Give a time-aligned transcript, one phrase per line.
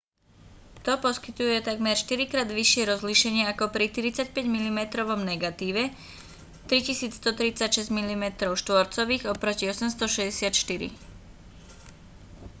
[0.85, 5.93] to poskytuje takmer štyrikrát vyššie rozlíšenie ako pri 35-milimetrovom negatíve
[6.65, 8.49] 3136 mm2
[9.33, 10.89] oproti 864